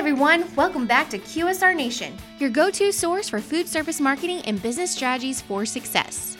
[0.00, 4.62] everyone, welcome back to QSR Nation, your go to source for food service marketing and
[4.62, 6.38] business strategies for success.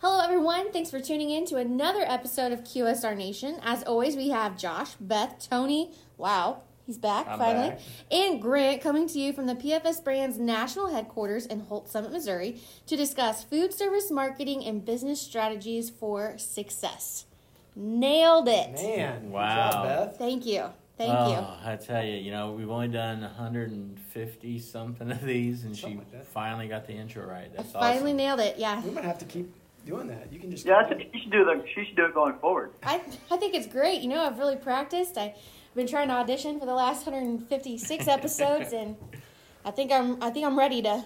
[0.00, 0.72] Hello, everyone.
[0.72, 3.60] Thanks for tuning in to another episode of QSR Nation.
[3.62, 5.92] As always, we have Josh, Beth, Tony.
[6.24, 7.70] Wow, he's back I'm finally.
[7.70, 7.80] back.
[8.10, 12.60] And Grant coming to you from the PFS Brands national headquarters in Holts Summit, Missouri
[12.86, 17.24] to discuss food service marketing and business strategies for success.
[17.74, 18.72] Nailed it.
[18.74, 19.70] Man, good Wow.
[19.70, 20.18] job, Beth.
[20.18, 20.64] Thank you.
[20.98, 21.70] Thank oh, you.
[21.70, 26.16] I tell you, you know, we've only done 150 something of these, and Something she
[26.16, 27.50] like finally got the intro right.
[27.50, 28.16] I That's finally awesome.
[28.18, 28.58] nailed it.
[28.58, 28.82] Yeah.
[28.84, 29.50] We might have to keep
[29.86, 30.30] doing that.
[30.30, 31.64] You can just Yeah, I think she should do the.
[31.74, 32.72] She should do it going forward.
[32.82, 33.00] I,
[33.30, 34.02] I think it's great.
[34.02, 35.16] You know, I've really practiced.
[35.70, 38.96] I've been trying to audition for the last 156 episodes, and
[39.64, 41.04] I think I'm I think I'm ready to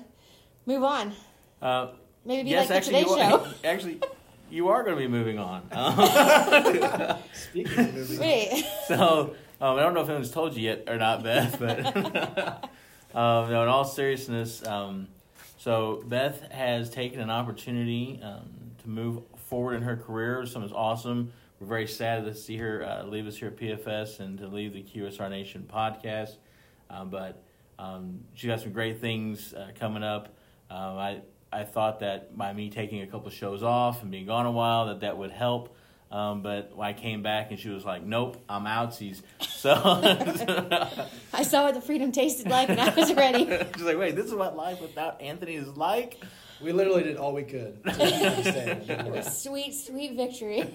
[0.65, 1.12] move on.
[1.61, 1.89] Uh,
[2.25, 3.45] Maybe be yes, like actually, the Today you Show.
[3.45, 4.01] are, actually,
[4.51, 5.69] you are going to be moving on.
[5.70, 8.19] Um, speaking of moving.
[8.19, 8.65] Wait.
[8.89, 11.95] so um, I don't know if anyone's told you yet or not, Beth, but
[13.15, 13.62] um, no.
[13.62, 15.09] In all seriousness, um,
[15.59, 18.48] so Beth has taken an opportunity um,
[18.83, 20.47] to move forward in her career.
[20.47, 21.35] Something's awesome.
[21.65, 24.75] We're very sad to see her uh, leave us here at PFS and to leave
[24.75, 26.37] the QSR Nation podcast.
[26.91, 27.43] Um, but
[27.79, 30.37] um, she got some great things uh, coming up.
[30.69, 34.45] Um, I I thought that by me taking a couple shows off and being gone
[34.45, 35.75] a while that that would help.
[36.12, 39.23] Um, but when I came back and she was like, "Nope, I'm outsies."
[39.65, 39.73] So
[41.33, 43.47] I saw what the freedom tasted like, and I was ready.
[43.75, 46.20] she's like, "Wait, this is what life without Anthony is like."
[46.65, 48.01] We literally did all we could to keep.
[48.01, 49.25] It didn't.
[49.25, 50.65] Sweet, sweet victory.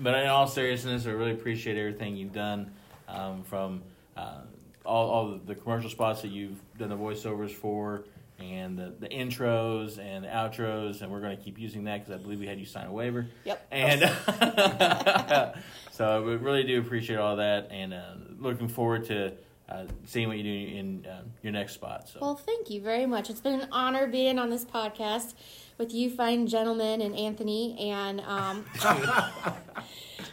[0.00, 2.72] But in all seriousness, I really appreciate everything you've done
[3.08, 3.80] um, from
[4.16, 4.40] uh,
[4.84, 8.04] all, all the commercial spots that you've done the voiceovers for,
[8.40, 12.20] and the, the intros and the outros, and we're going to keep using that because
[12.20, 13.28] I believe we had you sign a waiver.
[13.44, 13.66] Yep.
[13.70, 14.02] And
[15.92, 19.32] so we really do appreciate all that, and uh, looking forward to
[19.68, 22.08] uh, seeing what you do in uh, your next spot.
[22.08, 22.18] So.
[22.20, 23.30] Well, thank you very much.
[23.30, 25.34] It's been an honor being on this podcast
[25.78, 28.64] with you fine gentlemen and Anthony and um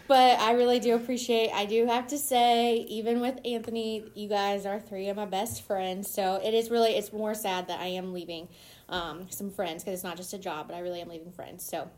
[0.07, 4.65] but I really do appreciate I do have to say even with Anthony you guys
[4.65, 7.87] are three of my best friends so it is really it's more sad that I
[7.87, 8.47] am leaving
[8.89, 11.65] um, some friends because it's not just a job but I really am leaving friends
[11.65, 11.89] so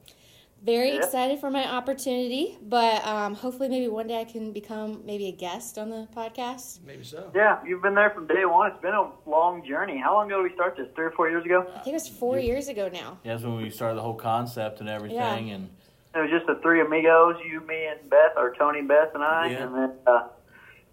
[0.63, 0.97] very Yeah.
[1.03, 5.31] excited for my opportunity but um, hopefully maybe one day I can become maybe a
[5.31, 7.29] guest on the podcast Maybe so.
[7.35, 8.71] Yeah, you've been there from day one.
[8.71, 9.97] It's been a long journey.
[9.99, 10.87] How long ago did we start this?
[10.95, 11.61] Three or four years ago.
[11.69, 14.15] I think it was four years ago now Yeah, that's when we started the whole
[14.15, 15.55] concept and everything, Yeah.
[15.55, 15.69] and
[16.15, 19.47] It was just the three amigos, you, me, and Beth, or Tony, Beth, and I.
[19.49, 19.63] Yeah.
[19.65, 20.27] And then uh,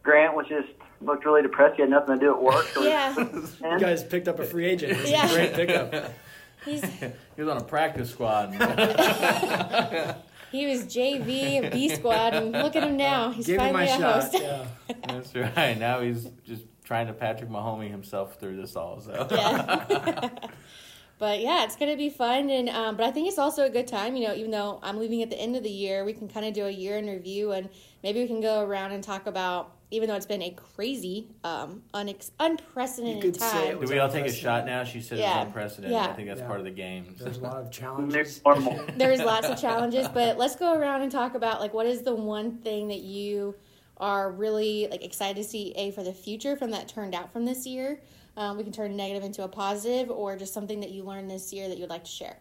[0.02, 0.68] Grant was just
[1.02, 1.76] looked really depressed.
[1.76, 2.64] He had nothing to do at work.
[2.74, 3.14] So we Yeah.
[3.72, 4.92] You guys picked up a free agent.
[4.98, 5.30] It's Yeah.
[5.30, 6.12] a great pickup.
[6.64, 6.82] he's
[7.36, 8.52] he was on a practice squad.
[10.52, 13.30] He was JV of B squad, and look at him now.
[13.30, 14.22] He's Give finally my a shot.
[14.22, 14.34] host.
[14.34, 14.66] Yeah.
[15.06, 15.78] That's right.
[15.78, 19.00] Now he's just trying to Patrick Mahomey himself through this all.
[19.00, 20.28] So Yeah.
[21.20, 23.86] but yeah, it's gonna be fun, and um, but I think it's also a good
[23.86, 24.16] time.
[24.16, 26.44] You know, even though I'm leaving at the end of the year, we can kind
[26.44, 27.68] of do a year in review, and
[28.02, 29.76] maybe we can go around and talk about.
[29.92, 33.76] Even though it's been a crazy, um, unex- unprecedented You could say time.
[33.76, 34.84] it do we all take a shot now?
[34.84, 35.38] She said Yeah.
[35.40, 35.90] it's unprecedented.
[35.92, 36.06] Yeah.
[36.08, 36.46] I think that's Yeah.
[36.46, 37.16] part of the game.
[37.18, 38.40] There's a lot of challenges.
[38.96, 42.14] There's lots of challenges, but let's go around and talk about like what is the
[42.14, 43.56] one thing that you
[43.96, 47.44] are really like excited to see a for the future from that turned out from
[47.44, 48.00] this year.
[48.36, 51.52] Um, we can turn negative into a positive, or just something that you learned this
[51.52, 52.38] year that you'd like to share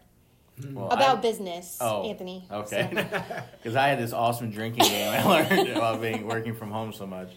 [0.72, 2.46] Well, about I- business, Oh, Anthony.
[2.50, 2.88] Okay.
[2.92, 3.22] So-
[3.58, 7.06] Because I had this awesome drinking game I learned about being working from home so
[7.06, 7.30] much.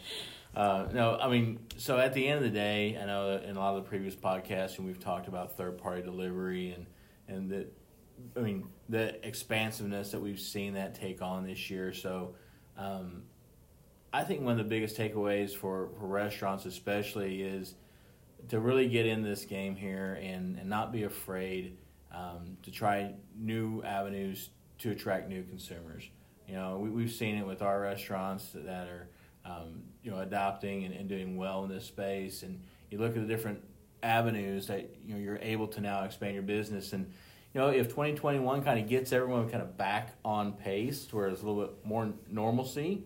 [0.55, 3.55] Uh, no, I mean, so at the end of the day, I know that in
[3.55, 6.85] a lot of the previous podcasts, and we've talked about third party delivery and
[7.27, 7.67] and the,
[8.37, 11.91] I mean, the expansiveness that we've seen that take on this year.
[11.93, 12.35] So,
[12.77, 13.23] um,
[14.11, 17.73] I think one of the biggest takeaways for, for restaurants, especially, is
[18.49, 21.77] to really get in this game here and, and not be afraid
[22.13, 24.49] um, to try new avenues
[24.79, 26.03] to attract new consumers.
[26.47, 29.07] You know, we, we've seen it with our restaurants that are,
[29.45, 32.43] um, you know, adopting and, and doing well in this space.
[32.43, 32.61] And
[32.91, 33.63] you look at the different
[34.03, 36.93] avenues that you know you're able to now expand your business.
[36.93, 37.11] And
[37.53, 41.41] you know, if 2021 kind of gets everyone kind of back on pace, where it's
[41.41, 43.03] a little bit more normalcy,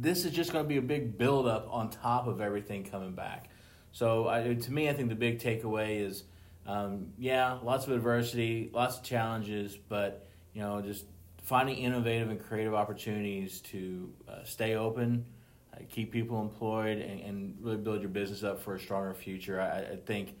[0.00, 3.50] this is just going to be a big buildup on top of everything coming back.
[3.92, 6.24] So I, to me, I think the big takeaway is,
[6.68, 11.06] um, yeah, lots of adversity, lots of challenges, but you know, just
[11.42, 15.24] finding innovative and creative opportunities to uh, stay open,
[15.72, 19.58] uh, keep people employed, and, and, really build your business up for a stronger future.
[19.58, 20.36] I, I think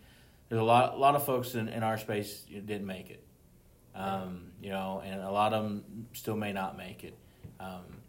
[0.50, 3.24] there's a lot, a lot of folks in, in our space didn't make it,
[3.94, 7.16] um, you know, and a lot of them still may not make it.
[7.58, 8.02] Um,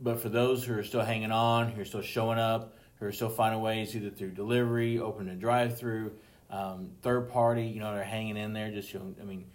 [0.00, 3.12] but for those who are still hanging on, who are still showing up, who are
[3.12, 6.12] still finding ways either through delivery, open and drive-through,
[6.54, 8.70] um, third party, you know, they're hanging in there.
[8.70, 9.46] Just, showing, I mean,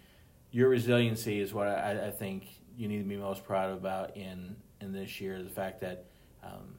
[0.50, 4.56] your resiliency is what I, I, think you need to be most proud about in
[4.82, 5.42] in this year.
[5.42, 6.04] The fact that
[6.42, 6.74] um,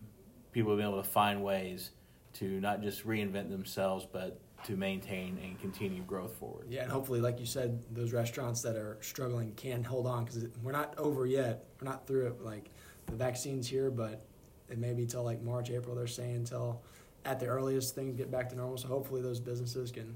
[0.51, 1.91] people have been able to find ways
[2.33, 6.67] to not just reinvent themselves, but to maintain and continue growth forward.
[6.69, 10.45] Yeah, and hopefully, like you said, those restaurants that are struggling can hold on because
[10.61, 11.65] we're not over yet.
[11.81, 12.41] We're not through it.
[12.43, 12.69] Like
[13.07, 14.23] the vaccine's here, but
[14.69, 15.95] it may be till like March, April.
[15.95, 16.83] They're saying until
[17.25, 18.77] at the earliest things get back to normal.
[18.77, 20.15] So hopefully, those businesses can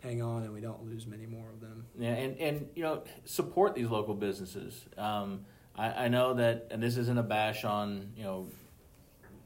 [0.00, 1.86] hang on and we don't lose many more of them.
[1.98, 4.84] Yeah, and, and you know, support these local businesses.
[4.96, 8.48] Um, I, I know that, and this isn't a bash on, you know,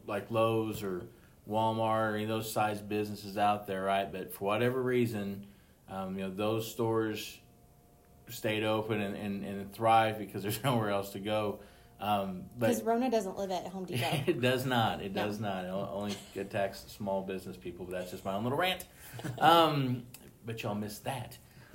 [0.07, 1.03] like Lowe's or
[1.49, 4.11] Walmart or any of those size businesses out there, right?
[4.11, 5.47] But for whatever reason,
[5.89, 7.39] um, you know, those stores
[8.29, 11.61] stayed open and, and, and thrive because there's nowhere else to go.
[12.01, 14.23] Um, because Rona doesn't live at Home Depot.
[14.27, 15.03] it does not.
[15.03, 15.27] It no.
[15.27, 15.65] does not.
[15.65, 17.85] It only attacks small business people.
[17.85, 18.87] But that's just my own little rant.
[19.39, 20.05] Um,
[20.47, 21.37] but y'all missed that.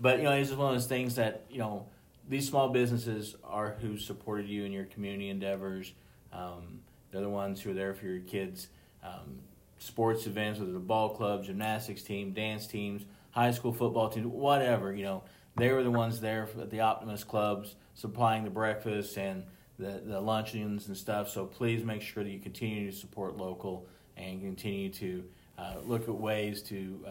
[0.00, 1.86] but you know, it's just one of those things that you know
[2.28, 5.92] these small businesses are who supported you in your community endeavors.
[6.32, 6.80] Um,
[7.10, 8.68] they're the ones who are there for your kids'
[9.02, 9.40] um,
[9.78, 14.94] sports events, whether the ball club, gymnastics team, dance teams, high school football team, whatever.
[14.94, 15.22] You know,
[15.60, 19.44] they were the ones there at the Optimist clubs supplying the breakfast and
[19.78, 21.28] the, the luncheons and stuff.
[21.28, 23.86] So please make sure that you continue to support local
[24.16, 25.24] and continue to
[25.58, 27.10] uh, look at ways to uh,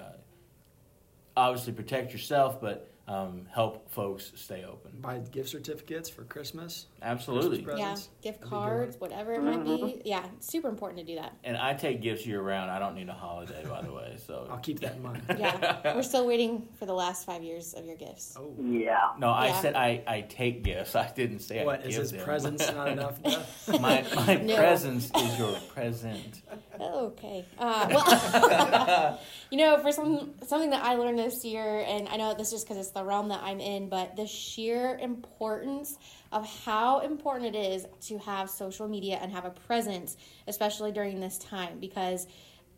[1.35, 4.91] obviously protect yourself, but um, help folks stay open.
[5.01, 6.87] Buy gift certificates for Christmas.
[7.01, 7.65] Absolutely.
[7.77, 9.69] Yeah, gift cards, whatever it might be.
[9.69, 9.99] Mm-hmm.
[10.05, 11.33] Yeah, super important to do that.
[11.43, 12.69] And I take gifts year round.
[12.69, 14.17] I don't need a holiday, by the way.
[14.25, 15.23] So I'll keep that in mind.
[15.39, 18.35] yeah, we're still waiting for the last five years of your gifts.
[18.37, 19.11] Oh yeah.
[19.17, 19.61] No, I yeah.
[19.61, 20.95] said I, I take gifts.
[20.99, 22.23] I didn't say what I is his them.
[22.23, 23.19] presents not enough?
[23.67, 24.55] my my no.
[24.55, 26.41] presence is your present.
[26.79, 27.45] Okay.
[27.57, 29.19] Uh, well,
[29.49, 32.67] you know, for some something that I learned this year, and I know this just
[32.67, 35.97] because it's the realm that I'm in, but the sheer importance
[36.31, 40.17] of how important it is to have social media and have a presence,
[40.47, 42.27] especially during this time, because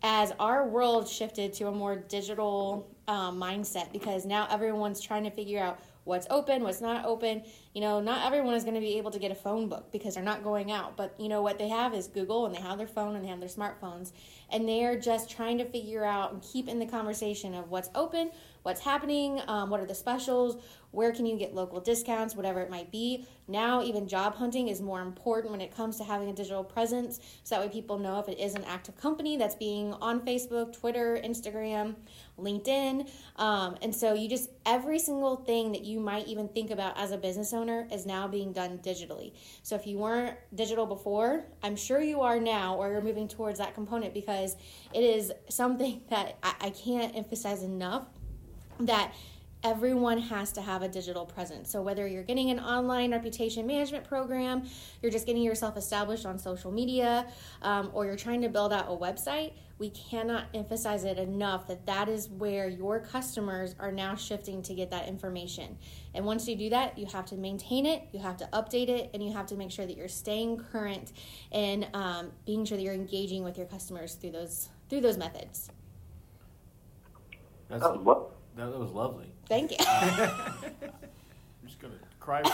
[0.04, 5.30] as our world shifted to a more digital um, mindset, because now everyone's trying to
[5.30, 7.44] figure out what's open, what's not open.
[7.74, 10.16] You know, not everyone is going to be able to get a phone book because
[10.16, 10.98] they're not going out.
[10.98, 13.30] But you know what they have is Google and they have their phone and they
[13.30, 14.12] have their smartphones.
[14.50, 18.32] And they're just trying to figure out and keep in the conversation of what's open,
[18.64, 22.70] what's happening, um, what are the specials, where can you get local discounts, whatever it
[22.70, 23.26] might be.
[23.48, 27.20] Now, even job hunting is more important when it comes to having a digital presence,
[27.44, 30.74] so that way people know if it is an active company that's being on Facebook,
[30.74, 31.96] Twitter, Instagram,
[32.38, 33.10] LinkedIn.
[33.38, 37.12] Um, and so you just, every single thing that you might even think about as
[37.12, 39.34] a business owner is now being done digitally.
[39.64, 43.60] So if you weren't digital before, I'm sure you are now, or you're moving towards
[43.60, 44.56] that component because
[44.94, 48.06] it is something that I, I can't emphasize enough
[48.80, 49.14] that
[49.64, 51.70] everyone has to have a digital presence.
[51.70, 54.64] So, whether you're getting an online reputation management program,
[55.02, 57.28] you're just getting yourself established on social media,
[57.62, 61.86] um, or you're trying to build out a website, we cannot emphasize it enough that
[61.88, 65.78] that is where your customers are now shifting to get that information.
[66.14, 69.10] And once you do that, you have to maintain it, you have to update it,
[69.14, 71.12] and you have to make sure that you're staying current
[71.52, 75.72] and um, being sure that you're engaging with your customers through those through those methods.
[77.70, 78.32] That's what?
[78.58, 79.31] That, that was lovely.
[79.48, 79.78] Thank you.
[79.90, 80.48] I'm
[81.66, 82.52] just gonna cry for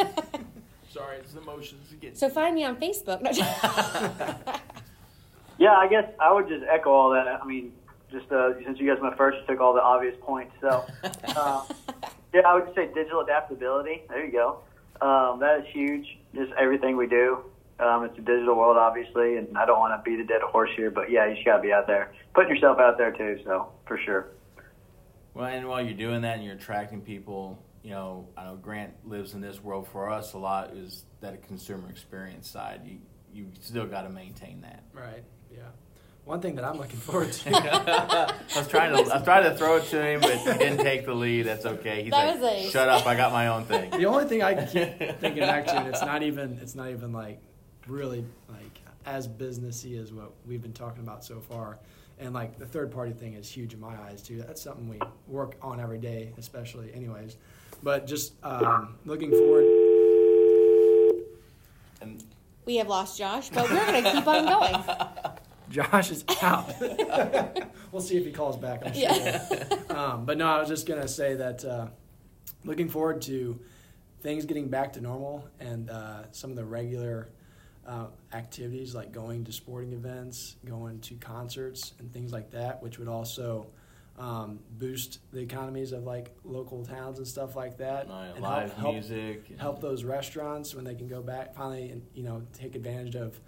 [0.00, 0.46] a minute.
[0.90, 2.14] Sorry, it's the emotions again.
[2.14, 3.20] So find me on Facebook.
[3.20, 3.30] No,
[5.58, 7.26] yeah, I guess I would just echo all that.
[7.26, 7.72] I mean,
[8.10, 10.54] just uh, since you guys went first, you took all the obvious points.
[10.60, 11.64] So, uh,
[12.34, 14.02] yeah, I would just say digital adaptability.
[14.08, 14.58] There you go.
[15.00, 16.18] Um, that is huge.
[16.34, 17.38] Just everything we do.
[17.80, 20.70] Um, it's a digital world, obviously, and I don't want to beat a dead horse
[20.76, 23.40] here, but yeah, you just got to be out there, putting yourself out there too.
[23.44, 24.26] So, for sure.
[25.34, 28.94] Well, and while you're doing that and you're attracting people, you know, I know Grant
[29.06, 29.88] lives in this world.
[29.88, 32.82] For us, a lot is that consumer experience side.
[32.84, 32.98] You
[33.32, 34.84] you still got to maintain that.
[34.92, 35.24] Right.
[35.52, 35.62] Yeah.
[36.24, 37.50] One thing that I'm looking forward to.
[37.54, 40.78] I was trying to I was trying to throw it to him, but he didn't
[40.78, 41.42] take the lead.
[41.42, 42.02] That's okay.
[42.02, 42.70] He's that like, a...
[42.70, 43.06] "Shut up!
[43.06, 45.88] I got my own thing." The only thing I can keep thinking back to, and
[45.88, 47.40] it's not even it's not even like
[47.86, 51.78] really like as businessy as what we've been talking about so far
[52.18, 54.42] and like the third party thing is huge in my eyes too.
[54.42, 57.36] That's something we work on every day especially anyways.
[57.82, 59.64] But just um, looking forward.
[62.00, 62.22] And
[62.64, 64.84] we have lost josh but we're going to keep on going.
[65.70, 66.72] Josh is out.
[67.94, 69.46] We'll see if he calls back i'm sure yeah.
[69.90, 71.86] um, but no i was just going to say that uh,
[72.64, 73.60] looking forward to
[74.20, 77.28] things getting back to normal and uh, some of the regular
[77.86, 82.98] uh, activities like going to sporting events, going to concerts, and things like that, which
[82.98, 83.66] would also
[84.18, 88.68] um, boost the economies of like local towns and stuff like that, Uh, and live
[88.72, 89.58] help, help music.
[89.58, 93.40] help those restaurants when they can go back finally and you know take advantage of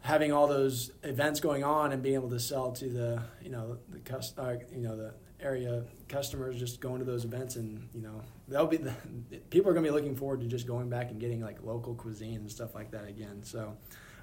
[0.00, 3.76] having all those events going on and being able to sell to the you know
[3.90, 8.00] the cus- uh, you know the area customers just going to those events and you
[8.00, 8.92] know they'll be the,
[9.50, 11.94] people are going to be looking forward to just going back and getting like local
[11.94, 13.76] cuisine and stuff like that again so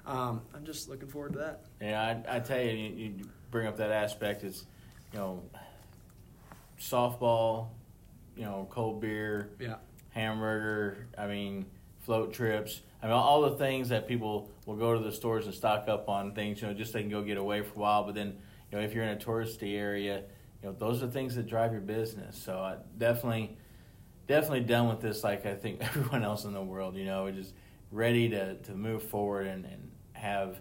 [0.06, 3.14] um, I'm just looking forward to that Yeah, I, I tell you, you, you
[3.50, 4.44] bring up that aspect.
[4.44, 4.66] is
[5.12, 5.42] you know,
[6.78, 7.68] softball,
[8.36, 9.76] you know, cold beer, yeah
[10.14, 11.06] hamburger.
[11.18, 11.66] I mean,
[12.00, 12.80] float trips.
[13.02, 16.08] I mean, all the things that people will go to the stores and stock up
[16.08, 16.62] on things.
[16.62, 18.04] You know, just so they can go get away for a while.
[18.04, 18.38] But then,
[18.70, 20.22] you know, if you're in a touristy area,
[20.64, 22.40] you know, those are things that drive your business.
[22.42, 23.58] So I definitely,
[24.26, 25.22] definitely done with this.
[25.22, 26.96] Like I think everyone else in the world.
[26.96, 27.52] You know, just
[27.90, 30.58] ready to to move forward and and have.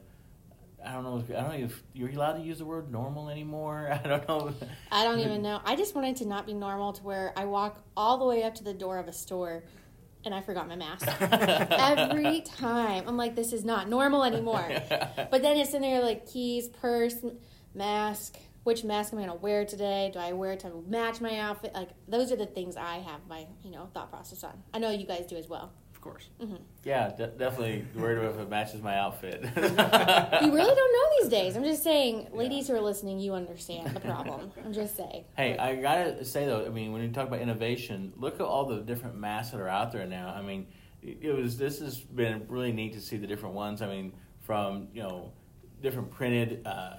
[0.85, 1.17] I don't know.
[1.19, 3.89] If, I don't know if you're allowed to use the word normal anymore.
[4.03, 4.53] I don't know.
[4.91, 5.61] I don't even know.
[5.63, 8.55] I just wanted to not be normal to where I walk all the way up
[8.55, 9.63] to the door of a store
[10.25, 11.07] and I forgot my mask.
[11.21, 13.05] Every time.
[13.07, 14.67] I'm like, this is not normal anymore.
[14.89, 17.15] But then it's in there like keys, purse,
[17.73, 18.37] mask.
[18.63, 20.09] Which mask am I going to wear today?
[20.13, 21.73] Do I wear it to match my outfit?
[21.73, 24.61] Like, those are the things I have my, you know, thought process on.
[24.73, 25.73] I know you guys do as well.
[25.93, 26.29] of course
[26.85, 29.41] Yeah, de- definitely worried about if it matches my outfit.
[30.43, 31.55] You really don't know these days.
[31.57, 34.51] I'm just saying, ladies who are listening, you understand the problem.
[34.65, 35.25] I'm just saying.
[35.37, 38.65] Hey, I gotta say though, I mean, when you talk about innovation, look at all
[38.65, 40.33] the different masks that are out there now.
[40.35, 40.67] I mean,
[41.01, 43.81] it it was this has been really neat to see the different ones.
[43.81, 45.31] I mean, from you know,
[45.81, 46.95] different printed uh,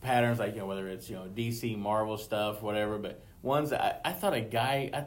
[0.00, 2.98] patterns, like you know, whether it's you know DC Marvel stuff, whatever.
[2.98, 5.04] But ones that I, I thought a guy, I,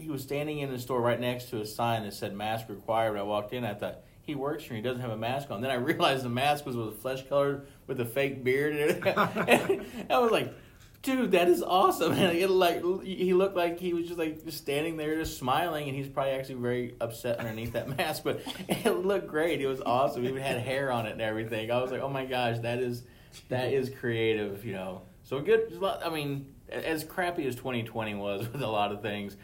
[0.00, 3.16] he was standing in the store right next to a sign that said "mask required."
[3.16, 4.00] I walked in, I thought.
[4.24, 4.76] He works here.
[4.76, 5.62] He doesn't have a mask on.
[5.62, 8.76] Then I realized the mask was with flesh colored with a fake beard.
[8.76, 9.84] And everything.
[10.10, 10.54] I was like,
[11.02, 12.12] dude, that is awesome.
[12.12, 15.88] And it like he looked like he was just like just standing there, just smiling,
[15.88, 18.22] and he's probably actually very upset underneath that mask.
[18.24, 19.60] But it looked great.
[19.60, 20.22] It was awesome.
[20.22, 21.70] He even had hair on it and everything.
[21.70, 23.02] I was like, oh my gosh, that is
[23.48, 24.64] that is creative.
[24.64, 25.78] You know, so good.
[26.04, 29.36] I mean, as crappy as 2020 was with a lot of things.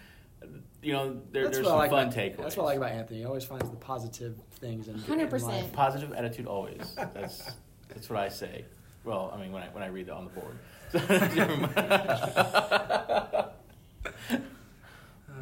[0.80, 2.36] You know, there, there's some like fun about, takeaways.
[2.36, 5.42] that's what I like about Anthony he always finds the positive things in, in 100%.
[5.42, 5.72] life.
[5.72, 6.94] Positive attitude always.
[7.14, 7.50] That's
[7.88, 8.64] that's what I say.
[9.04, 10.56] Well, I mean when I when I read it on the board.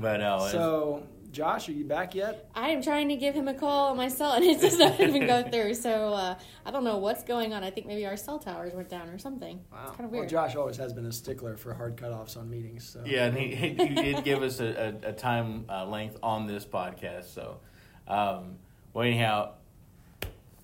[0.00, 1.02] but no, it's- so
[1.37, 4.09] Josh are you back yet I am trying to give him a call on my
[4.09, 5.75] cell, and it does not even go through.
[5.75, 7.62] So uh, I don't know what's going on.
[7.62, 9.61] I think maybe our cell towers went down or something.
[9.71, 9.78] Wow.
[9.83, 10.31] It's kind of Well, weird.
[10.31, 12.88] Josh always has been a stickler for hard cutoffs on meetings.
[12.88, 16.16] So yeah, and he, he he did give us a, a, a time uh, length
[16.23, 17.35] on this podcast.
[17.35, 17.61] So,
[18.09, 18.57] um,
[18.95, 19.52] well, anyhow,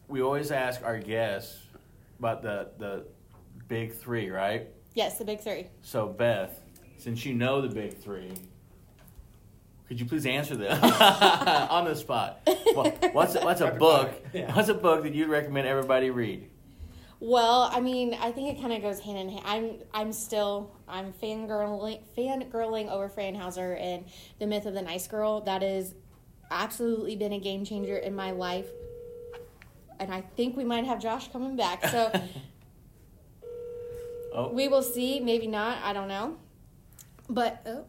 [0.09, 1.59] we always ask our guests
[2.19, 3.05] about the the
[3.69, 4.69] big three, right?
[4.95, 5.67] yes, the big three.
[5.83, 6.61] So, Beth,
[6.97, 8.33] since you know the big three,
[9.93, 12.41] could you please answer them on the spot?
[12.73, 14.11] What, what's what's a book?
[14.33, 14.51] yeah.
[14.55, 16.49] What's a book that you'd recommend everybody read?
[17.21, 19.43] Well, I mean, I think it kind of goes hand in hand.
[19.45, 24.07] I'm, I'm still, I'm fangirling, fangirling over Fran Hauser and
[24.39, 25.43] the myth of the nice girl.
[25.43, 25.95] That has
[26.51, 28.69] absolutely been a game changer in my life.
[30.01, 31.87] And I think we might have Josh coming back.
[31.87, 32.11] So
[34.33, 35.21] Oh, we will see.
[35.21, 35.83] Maybe not.
[35.85, 36.39] I don't know.
[37.29, 37.85] But oh.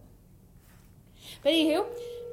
[1.43, 1.85] But anywho,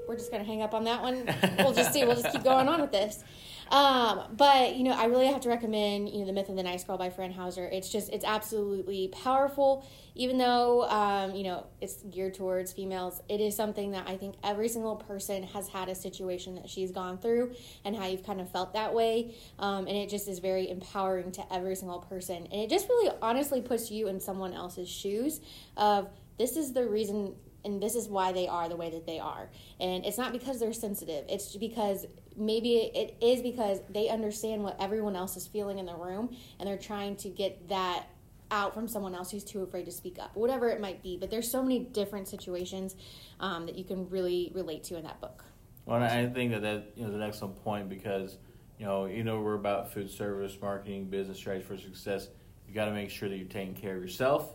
[0.09, 1.29] we're just gonna hang up on that one.
[1.59, 2.05] We'll just see.
[2.05, 3.23] We'll just keep going on with this.
[3.71, 6.63] Um, but you know, I really have to recommend you know the Myth of the
[6.63, 7.67] Nice Girl by Fran Hauser.
[7.67, 9.87] It's just it's absolutely powerful.
[10.17, 14.35] Even though um, you know it's geared towards females, it is something that I think
[14.43, 17.55] every single person has had a situation that she's gone through,
[17.85, 19.35] and how you've kind of felt that way.
[19.61, 23.15] Um, and it just is very empowering to every single person, and it just really
[23.23, 25.41] honestly puts you in someone else's shoes.
[25.77, 29.19] Of this is the reason and this is why they are the way that they
[29.19, 29.49] are.
[29.79, 31.25] And it's not because they're sensitive.
[31.29, 35.95] It's because maybe it is because they understand what everyone else is feeling in the
[35.95, 38.07] room and they're trying to get that
[38.51, 41.17] out from someone else who's too afraid to speak up, whatever it might be.
[41.17, 42.97] But there's so many different situations
[43.39, 45.45] um, that you can really relate to in that book.
[45.87, 48.39] Well, I think that that is an excellent point because
[48.79, 52.29] you know you know we're about food service marketing, business strategy for success.
[52.69, 54.51] You got to make sure that you're taking care of yourself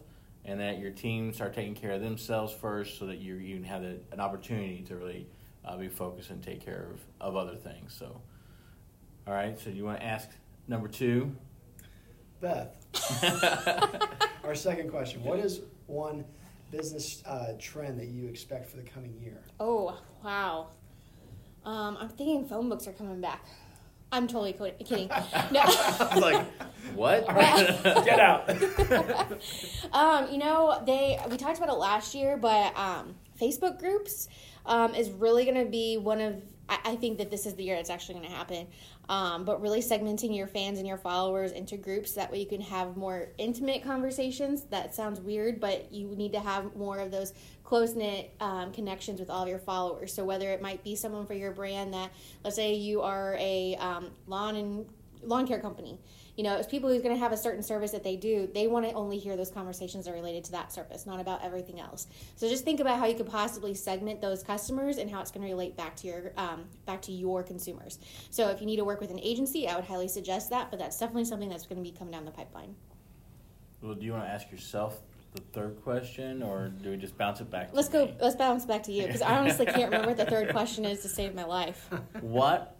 [0.45, 3.81] and that your teams are taking care of themselves first, so that you even have
[3.81, 5.27] the, an opportunity to really
[5.65, 7.93] uh, be focused and take care of, of other things.
[7.97, 8.21] So,
[9.27, 9.59] All right.
[9.59, 10.29] So you want to ask
[10.67, 11.35] number two?
[12.41, 12.75] Beth,
[14.43, 16.25] our second question: What is one
[16.69, 19.41] business uh, trend that you expect for the coming year?
[19.59, 20.67] Oh wow.
[21.65, 23.43] Um, I'm thinking phone books are coming back.
[24.15, 25.09] I'm totally kidding.
[25.51, 25.59] No.
[25.61, 26.45] I was like,
[26.95, 27.27] what?
[28.05, 28.49] Get out.
[29.91, 34.29] um, you know, they we talked about it last year, but um, Facebook groups
[34.65, 36.41] um, is really going to be one of.
[36.67, 38.65] I, think that this is the year it's actually going to happen.
[39.07, 42.61] Um, but really segmenting your fans and your followers into groups that way you can
[42.61, 44.63] have more intimate conversations.
[44.63, 49.19] That sounds weird, but you need to have more of those close knit um, connections
[49.19, 50.11] with all of your followers.
[50.11, 52.11] So whether it might be someone for your brand that,
[52.43, 54.87] let's say you are a um, lawn and
[55.21, 55.99] lawn care company
[56.35, 58.67] you know, it's people who's going to have a certain service that they do, they
[58.67, 61.79] want to only hear those conversations that are related to that service, not about everything
[61.79, 62.07] else.
[62.35, 65.45] So just think about how you could possibly segment those customers and how it's going
[65.45, 67.99] to relate back to your um, back to your consumers.
[68.29, 70.79] So if you need to work with an agency, I would highly suggest that, but
[70.79, 72.75] that's definitely something that's going to be coming down the pipeline.
[73.81, 75.01] Well, do you want to ask yourself
[75.33, 77.73] the third question, or do we just bounce it back?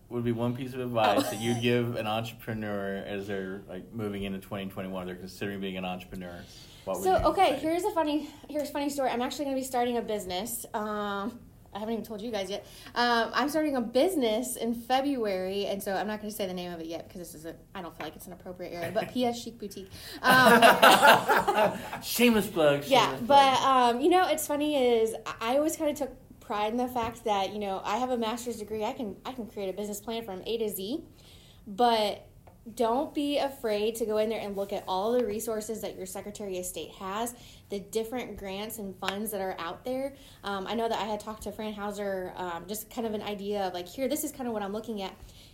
[0.09, 0.13] Let's to go.
[0.13, 0.13] me?
[0.13, 0.13] Let's bounce back to you because I honestly can't remember what the third question is
[0.13, 0.13] to save my life.
[0.13, 1.31] What would be one piece of advice Oh.
[1.31, 5.05] that you'd give an entrepreneur as they're like moving into 2021?
[5.05, 6.39] They're considering being an entrepreneur.
[6.85, 7.59] What So okay, say?
[7.59, 9.09] here's a funny here's a funny story.
[9.09, 10.65] I'm actually going to be starting a business.
[10.73, 11.39] Um,
[11.73, 12.65] I haven't even told you guys yet.
[12.93, 16.53] Um, I'm starting a business in February, and so I'm not going to say the
[16.53, 18.69] name of it yet because this is a I don't feel like it's an appropriate
[18.71, 18.91] area.
[18.93, 19.89] But PS Chic Boutique.
[20.21, 22.83] Um, shameless plug.
[22.83, 23.27] Shameless yeah, plug.
[23.27, 26.87] but um, you know, it's funny is I always kind of took pride in the
[26.87, 28.83] fact that you know I have a master's degree.
[28.83, 31.03] I can I can create a business plan from A to Z,
[31.67, 32.27] but
[32.73, 36.07] don't be afraid to go in there and look at all the resources that your
[36.07, 37.35] Secretary of State has,
[37.69, 40.15] the different grants and funds that are out there.
[40.43, 43.21] Um, I know that I had talked to Fran Hauser, um, just kind of an
[43.21, 45.13] idea of like, here, this is kind of what I'm looking at.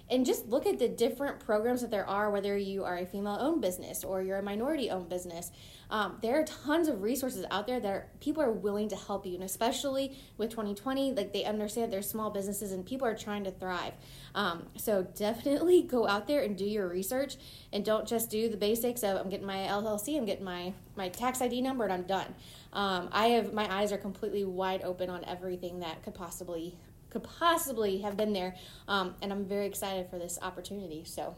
[0.10, 3.38] And just look at the different programs that there are, whether you are a female
[3.40, 5.52] owned business or you're a minority owned business.
[5.90, 9.26] Um, there are tons of resources out there that are, people are willing to help
[9.26, 9.36] you.
[9.36, 13.52] And especially with 2020, like they understand there's small businesses and people are trying to
[13.52, 13.94] thrive.
[14.34, 17.36] Um, so definitely go out there and do your research
[17.74, 21.10] and don't just do the basics of I'm getting my LLC, I'm getting my, my
[21.10, 22.34] tax ID number, and I'm done.
[22.74, 26.78] Um, I have my eyes are completely wide open on everything that could possibly
[27.12, 28.56] could possibly have been there,
[28.88, 31.04] um, and I'm very excited for this opportunity.
[31.06, 31.36] So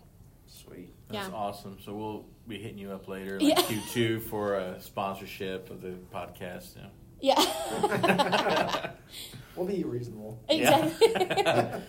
[0.47, 0.93] Sweet.
[1.09, 1.35] That's Yeah.
[1.35, 1.77] awesome.
[1.83, 3.61] So we'll be hitting you up later, like Yeah.
[3.63, 6.75] Q2, for a sponsorship of the podcast.
[6.75, 6.89] You know.
[7.21, 8.91] yeah,
[9.55, 10.39] We'll be reasonable.
[10.47, 11.07] exactly.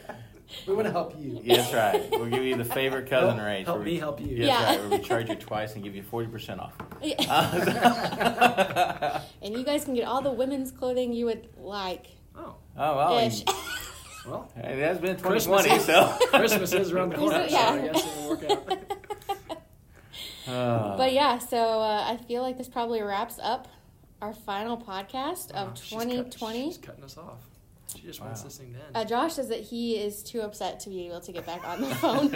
[0.68, 1.40] We want to help you.
[1.42, 2.10] Yeah, that's right.
[2.10, 3.64] We'll give you the favorite cousin Help- rate.
[3.64, 4.26] help where me we- help you.
[4.36, 4.64] Yeah, Yeah.
[4.66, 4.80] right.
[4.80, 6.74] Where we charge you twice and give you 40% off.
[7.02, 7.14] Yeah.
[7.28, 12.06] Uh, and you guys can get all the women's clothing you would like.
[12.36, 13.18] Oh, oh, well.
[13.18, 13.44] Ish.
[14.26, 16.26] well, It has been Christmas 2020, is- so.
[16.38, 17.68] Christmas is around the corner, Yeah.
[17.68, 18.78] so I guess it'll work out.
[20.46, 23.66] Uh, But yeah, so uh, I feel like this probably wraps up
[24.20, 26.64] our final podcast of Wow, she's cut- 2020.
[26.66, 27.38] she's cutting us off.
[27.96, 28.82] She just wants this thing done.
[28.94, 31.80] Uh, Josh says that he is too upset to be able to get back on
[31.80, 32.28] the phone.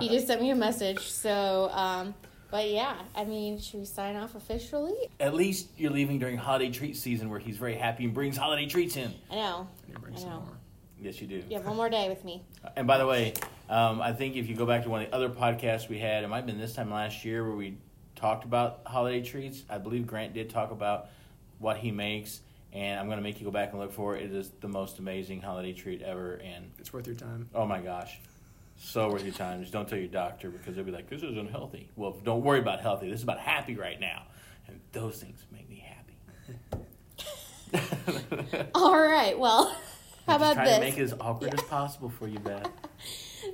[0.00, 0.98] he just sent me a message.
[1.00, 2.14] So, um,
[2.54, 4.94] but yeah, I mean, should we sign off officially?
[5.18, 8.66] At least you're leaving during holiday treat season where he's very happy and brings holiday
[8.66, 9.12] treats in.
[9.28, 9.66] I know.
[9.82, 10.36] I need to bring I some know.
[10.36, 10.56] more.
[11.00, 11.42] Yes, you do.
[11.50, 12.44] You have one more day with me.
[12.76, 13.34] And by the way,
[13.68, 16.22] um, I think if you go back to one of the other podcasts we had,
[16.22, 17.76] it might have been this time last year where we
[18.14, 19.64] talked about holiday treats.
[19.68, 21.08] I believe Grant did talk about
[21.58, 22.40] what he makes,
[22.72, 24.22] and I'm going to make you go back and look for it.
[24.22, 27.48] It is the most amazing holiday treat ever, and It's worth your time.
[27.52, 28.20] oh my gosh,
[28.76, 29.60] so worth your time.
[29.60, 32.58] Just don't tell your doctor because they'll be like, "This is unhealthy." Well, don't worry
[32.60, 33.08] about healthy.
[33.08, 34.24] This is about happy right now,
[34.66, 35.94] and those things make me happy.
[38.74, 39.38] All right.
[39.38, 39.76] Well,
[40.26, 40.74] how I'm about trying this?
[40.76, 42.70] to make it as awkward as possible for you, Beth.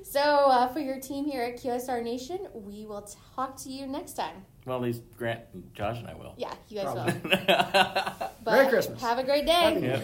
[0.05, 4.13] So, uh, for your team here at QSR Nation, we will talk to you next
[4.15, 4.45] time.
[4.65, 6.35] Well, at least Grant, and Josh, and I will.
[6.37, 7.13] Yeah, you guys Probably.
[7.25, 8.31] will.
[8.45, 9.01] But Merry Christmas.
[9.01, 10.03] Have a great day.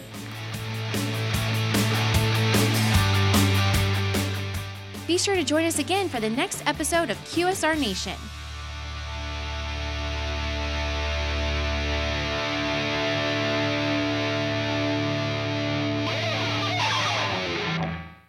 [5.06, 8.14] Be sure to join us again for the next episode of QSR Nation.